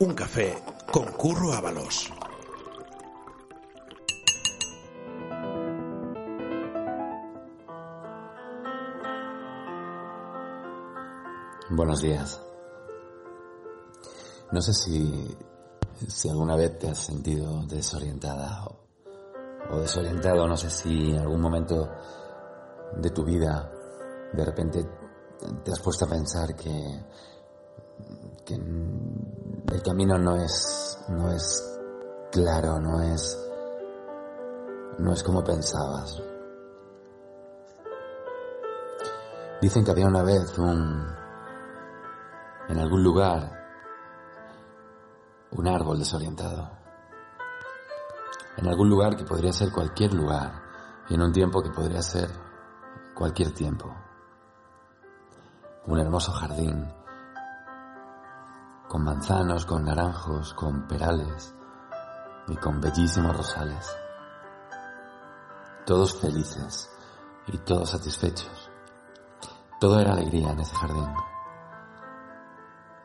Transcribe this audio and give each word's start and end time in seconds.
Un 0.00 0.12
café 0.12 0.60
con 0.90 1.04
Curro 1.12 1.52
Ábalos. 1.52 2.12
Buenos 11.70 12.02
días. 12.02 12.42
No 14.50 14.60
sé 14.60 14.72
si, 14.72 15.36
si 16.08 16.28
alguna 16.28 16.56
vez 16.56 16.76
te 16.76 16.88
has 16.88 16.98
sentido 16.98 17.64
desorientada 17.66 18.66
o, 18.66 19.74
o 19.76 19.78
desorientado, 19.78 20.48
no 20.48 20.56
sé 20.56 20.70
si 20.70 21.12
en 21.12 21.20
algún 21.20 21.40
momento 21.40 21.88
de 22.96 23.10
tu 23.10 23.24
vida 23.24 23.70
de 24.32 24.44
repente 24.44 24.84
te 25.62 25.70
has 25.70 25.80
puesto 25.80 26.04
a 26.04 26.08
pensar 26.08 26.56
que, 26.56 27.04
que 28.44 28.58
el 29.74 29.82
camino 29.82 30.16
no 30.16 30.36
es, 30.36 31.04
no 31.08 31.32
es 31.32 31.80
claro, 32.30 32.78
no 32.78 33.00
es, 33.00 33.36
no 34.98 35.12
es 35.12 35.22
como 35.24 35.42
pensabas. 35.42 36.22
Dicen 39.60 39.84
que 39.84 39.90
había 39.90 40.06
una 40.06 40.22
vez 40.22 40.56
un, 40.58 41.04
en 42.68 42.78
algún 42.78 43.02
lugar, 43.02 43.50
un 45.50 45.66
árbol 45.66 45.98
desorientado. 45.98 46.70
En 48.56 48.68
algún 48.68 48.88
lugar 48.88 49.16
que 49.16 49.24
podría 49.24 49.52
ser 49.52 49.72
cualquier 49.72 50.14
lugar 50.14 50.52
y 51.08 51.14
en 51.14 51.22
un 51.22 51.32
tiempo 51.32 51.60
que 51.60 51.70
podría 51.70 52.00
ser 52.00 52.30
cualquier 53.12 53.52
tiempo. 53.52 53.92
Un 55.86 55.98
hermoso 55.98 56.30
jardín 56.30 57.03
con 58.94 59.02
manzanos, 59.02 59.66
con 59.66 59.84
naranjos, 59.84 60.54
con 60.54 60.86
perales 60.86 61.52
y 62.46 62.54
con 62.54 62.80
bellísimos 62.80 63.36
rosales. 63.36 63.92
Todos 65.84 66.20
felices 66.20 66.88
y 67.48 67.58
todos 67.58 67.90
satisfechos. 67.90 68.70
Todo 69.80 69.98
era 69.98 70.12
alegría 70.12 70.52
en 70.52 70.60
ese 70.60 70.76
jardín, 70.76 71.12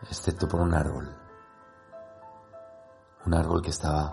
excepto 0.03 0.47
por 0.47 0.61
un 0.61 0.75
árbol. 0.75 1.11
Un 3.25 3.33
árbol 3.33 3.59
que 3.63 3.71
estaba 3.71 4.11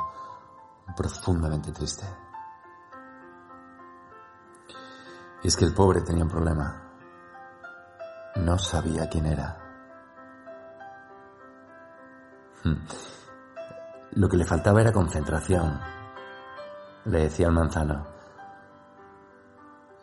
profundamente 0.96 1.72
triste. 1.72 2.06
Y 5.42 5.48
es 5.48 5.56
que 5.58 5.66
el 5.66 5.74
pobre 5.74 6.00
tenía 6.00 6.24
un 6.24 6.30
problema. 6.30 6.90
No 8.36 8.58
sabía 8.58 9.10
quién 9.10 9.26
era. 9.26 9.65
Lo 14.12 14.28
que 14.28 14.36
le 14.36 14.44
faltaba 14.44 14.80
era 14.80 14.92
concentración, 14.92 15.80
le 17.04 17.20
decía 17.20 17.46
el 17.46 17.52
manzano. 17.52 18.06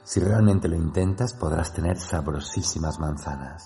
Si 0.03 0.19
realmente 0.19 0.68
lo 0.68 0.75
intentas 0.75 1.34
podrás 1.34 1.74
tener 1.74 1.97
sabrosísimas 1.97 3.00
manzanas. 3.00 3.66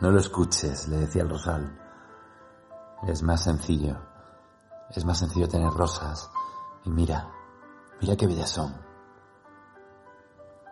No 0.00 0.10
lo 0.10 0.18
escuches, 0.18 0.88
le 0.88 0.98
decía 0.98 1.22
el 1.22 1.30
rosal. 1.30 1.78
Es 3.06 3.22
más 3.22 3.44
sencillo. 3.44 3.98
Es 4.90 5.04
más 5.04 5.18
sencillo 5.18 5.48
tener 5.48 5.70
rosas. 5.70 6.30
Y 6.84 6.90
mira, 6.90 7.30
mira 8.00 8.16
qué 8.16 8.26
bellas 8.26 8.50
son. 8.50 8.74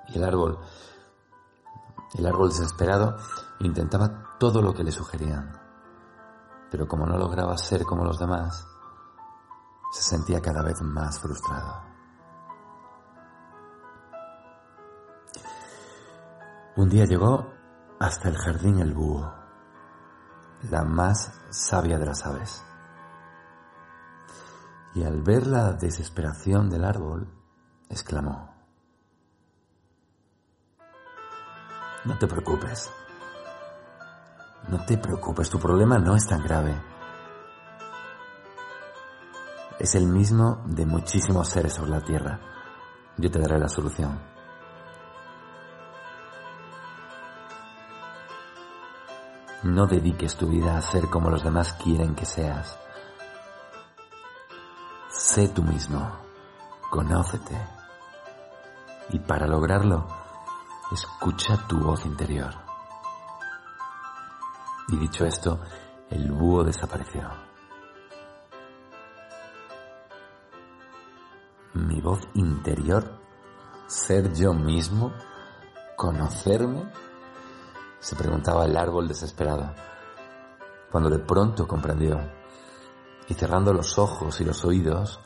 Y 0.08 0.16
el 0.16 0.24
árbol, 0.24 0.58
el 2.14 2.26
árbol 2.26 2.48
desesperado, 2.48 3.16
intentaba 3.60 4.36
todo 4.38 4.62
lo 4.62 4.72
que 4.72 4.84
le 4.84 4.92
sugerían. 4.92 5.65
Pero 6.70 6.86
como 6.86 7.06
no 7.06 7.16
lograba 7.16 7.56
ser 7.56 7.84
como 7.84 8.04
los 8.04 8.18
demás, 8.18 8.66
se 9.92 10.02
sentía 10.02 10.40
cada 10.40 10.62
vez 10.62 10.80
más 10.82 11.18
frustrado. 11.20 11.82
Un 16.76 16.90
día 16.90 17.06
llegó 17.06 17.52
hasta 17.98 18.28
el 18.28 18.36
jardín 18.36 18.80
el 18.80 18.92
búho, 18.92 19.32
la 20.70 20.84
más 20.84 21.32
sabia 21.50 21.98
de 21.98 22.06
las 22.06 22.26
aves. 22.26 22.62
Y 24.94 25.04
al 25.04 25.22
ver 25.22 25.46
la 25.46 25.72
desesperación 25.72 26.68
del 26.68 26.84
árbol, 26.84 27.32
exclamó, 27.88 28.54
No 32.04 32.18
te 32.18 32.26
preocupes, 32.26 32.90
no 34.68 34.84
te 34.84 34.98
preocupes, 34.98 35.48
tu 35.48 35.58
problema 35.58 35.98
no 35.98 36.16
es 36.16 36.26
tan 36.26 36.42
grave. 36.42 36.74
Es 39.78 39.94
el 39.94 40.06
mismo 40.06 40.62
de 40.66 40.86
muchísimos 40.86 41.48
seres 41.48 41.74
sobre 41.74 41.90
la 41.90 42.00
tierra. 42.00 42.40
Yo 43.16 43.30
te 43.30 43.38
daré 43.38 43.58
la 43.58 43.68
solución. 43.68 44.18
No 49.62 49.86
dediques 49.86 50.36
tu 50.36 50.48
vida 50.48 50.76
a 50.76 50.82
ser 50.82 51.08
como 51.08 51.30
los 51.30 51.44
demás 51.44 51.72
quieren 51.74 52.14
que 52.14 52.24
seas. 52.24 52.78
Sé 55.08 55.48
tú 55.48 55.62
mismo, 55.62 56.10
conócete. 56.90 57.56
Y 59.10 59.18
para 59.20 59.46
lograrlo, 59.46 60.06
escucha 60.92 61.56
tu 61.68 61.78
voz 61.78 62.04
interior. 62.04 62.65
Y 64.88 64.96
dicho 64.96 65.24
esto, 65.24 65.60
el 66.10 66.30
búho 66.30 66.62
desapareció. 66.62 67.28
Mi 71.74 72.00
voz 72.00 72.20
interior, 72.34 73.20
ser 73.86 74.32
yo 74.32 74.54
mismo, 74.54 75.12
conocerme, 75.96 76.90
se 77.98 78.14
preguntaba 78.14 78.64
el 78.64 78.76
árbol 78.76 79.08
desesperado, 79.08 79.74
cuando 80.92 81.10
de 81.10 81.18
pronto 81.18 81.66
comprendió 81.66 82.20
y 83.28 83.34
cerrando 83.34 83.72
los 83.72 83.98
ojos 83.98 84.40
y 84.40 84.44
los 84.44 84.64
oídos, 84.64 85.20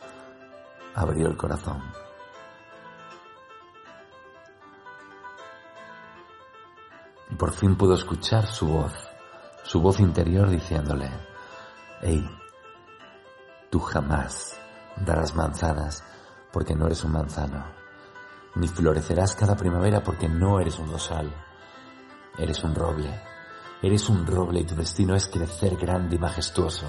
abrió 0.95 1.29
el 1.29 1.37
corazón. 1.37 1.83
Y 7.31 7.35
por 7.35 7.53
fin 7.53 7.77
pudo 7.77 7.95
escuchar 7.95 8.47
su 8.47 8.67
voz, 8.67 9.10
su 9.71 9.81
voz 9.81 10.01
interior 10.01 10.51
diciéndole, 10.51 11.09
hey, 12.03 12.29
tú 13.71 13.79
jamás 13.79 14.59
darás 14.97 15.37
manzanas 15.37 16.03
porque 16.53 16.75
no 16.75 16.87
eres 16.87 17.05
un 17.05 17.13
manzano, 17.13 17.65
ni 18.57 18.67
florecerás 18.67 19.37
cada 19.37 19.55
primavera 19.55 20.03
porque 20.03 20.29
no 20.29 20.59
eres 20.59 20.77
un 20.81 20.91
rosal, 20.91 21.33
eres 22.37 22.65
un 22.65 22.75
roble, 22.75 23.23
eres 23.81 24.09
un 24.09 24.27
roble 24.27 24.59
y 24.59 24.65
tu 24.65 24.75
destino 24.75 25.15
es 25.15 25.29
crecer 25.29 25.77
grande 25.77 26.17
y 26.17 26.19
majestuoso, 26.19 26.87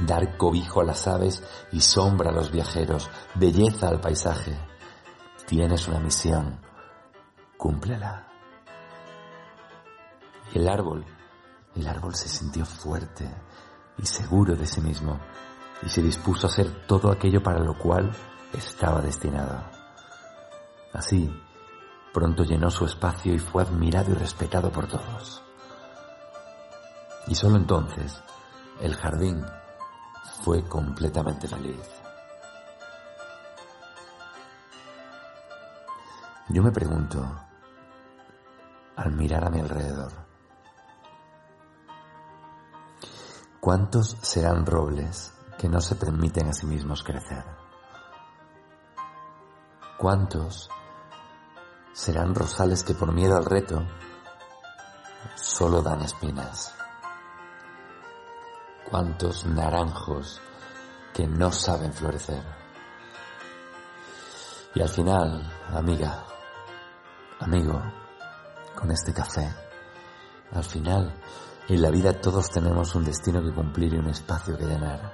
dar 0.00 0.36
cobijo 0.36 0.80
a 0.80 0.84
las 0.84 1.06
aves 1.06 1.40
y 1.70 1.80
sombra 1.82 2.30
a 2.30 2.34
los 2.34 2.50
viajeros, 2.50 3.08
belleza 3.36 3.86
al 3.86 4.00
paisaje. 4.00 4.58
Tienes 5.46 5.86
una 5.86 6.00
misión, 6.00 6.58
cúmplela. 7.56 8.26
Y 10.52 10.58
el 10.58 10.68
árbol, 10.68 11.06
el 11.76 11.88
árbol 11.88 12.14
se 12.14 12.28
sintió 12.28 12.64
fuerte 12.64 13.28
y 13.98 14.06
seguro 14.06 14.56
de 14.56 14.66
sí 14.66 14.80
mismo 14.80 15.20
y 15.82 15.88
se 15.88 16.02
dispuso 16.02 16.46
a 16.46 16.50
hacer 16.50 16.86
todo 16.86 17.10
aquello 17.10 17.42
para 17.42 17.60
lo 17.60 17.76
cual 17.78 18.10
estaba 18.52 19.00
destinado. 19.00 19.62
Así, 20.92 21.30
pronto 22.12 22.44
llenó 22.44 22.70
su 22.70 22.86
espacio 22.86 23.34
y 23.34 23.38
fue 23.38 23.62
admirado 23.62 24.12
y 24.12 24.14
respetado 24.14 24.70
por 24.70 24.86
todos. 24.86 25.42
Y 27.26 27.34
solo 27.34 27.56
entonces 27.56 28.22
el 28.80 28.94
jardín 28.94 29.44
fue 30.42 30.66
completamente 30.68 31.48
feliz. 31.48 31.80
Yo 36.48 36.62
me 36.62 36.70
pregunto, 36.70 37.22
al 38.94 39.12
mirar 39.12 39.44
a 39.44 39.50
mi 39.50 39.60
alrededor, 39.60 40.25
¿cuántos 43.66 44.16
serán 44.22 44.64
robles 44.64 45.34
que 45.58 45.68
no 45.68 45.80
se 45.80 45.96
permiten 45.96 46.46
a 46.46 46.52
sí 46.52 46.66
mismos 46.66 47.02
crecer? 47.02 47.44
¿Cuántos 49.98 50.70
serán 51.92 52.32
rosales 52.36 52.84
que 52.84 52.94
por 52.94 53.12
miedo 53.12 53.36
al 53.36 53.44
reto 53.44 53.84
solo 55.34 55.82
dan 55.82 56.00
espinas? 56.02 56.76
¿Cuántos 58.88 59.44
naranjos 59.46 60.40
que 61.12 61.26
no 61.26 61.50
saben 61.50 61.92
florecer? 61.92 62.44
Y 64.76 64.80
al 64.80 64.88
final, 64.88 65.42
amiga, 65.72 66.24
amigo, 67.40 67.82
con 68.76 68.92
este 68.92 69.12
café, 69.12 69.52
al 70.52 70.62
final, 70.62 71.20
en 71.74 71.82
la 71.82 71.90
vida 71.90 72.12
todos 72.20 72.50
tenemos 72.50 72.94
un 72.94 73.04
destino 73.04 73.42
que 73.42 73.52
cumplir 73.52 73.94
y 73.94 73.98
un 73.98 74.08
espacio 74.08 74.56
que 74.56 74.64
llenar. 74.64 75.12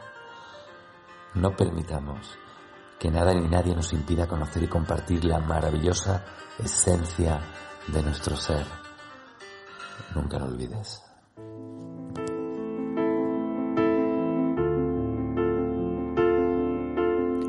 No 1.34 1.56
permitamos 1.56 2.38
que 2.98 3.10
nada 3.10 3.32
ni 3.32 3.48
nadie 3.48 3.74
nos 3.74 3.92
impida 3.92 4.28
conocer 4.28 4.62
y 4.62 4.68
compartir 4.68 5.24
la 5.24 5.38
maravillosa 5.38 6.24
esencia 6.62 7.40
de 7.88 8.02
nuestro 8.02 8.36
ser. 8.36 8.66
Nunca 10.14 10.38
lo 10.38 10.46
olvides. 10.46 11.02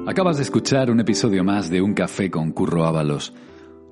Acabas 0.08 0.38
de 0.38 0.44
escuchar 0.44 0.92
un 0.92 1.00
episodio 1.00 1.44
más 1.44 1.70
de 1.70 1.82
Un 1.82 1.94
Café 1.94 2.32
con 2.32 2.52
Curro 2.52 2.86
Ábalos. 2.86 3.34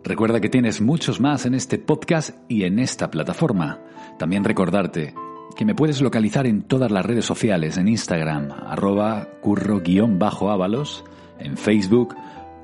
Recuerda 0.03 0.41
que 0.41 0.49
tienes 0.49 0.81
muchos 0.81 1.21
más 1.21 1.45
en 1.45 1.53
este 1.53 1.77
podcast 1.77 2.31
y 2.47 2.63
en 2.63 2.79
esta 2.79 3.11
plataforma. 3.11 3.79
También 4.17 4.43
recordarte 4.43 5.13
que 5.55 5.65
me 5.65 5.75
puedes 5.75 6.01
localizar 6.01 6.47
en 6.47 6.63
todas 6.63 6.89
las 6.91 7.05
redes 7.05 7.25
sociales, 7.25 7.77
en 7.77 7.87
Instagram, 7.87 8.51
arroba 8.51 9.27
curro-ábalos, 9.41 11.03
en 11.39 11.55
Facebook, 11.57 12.15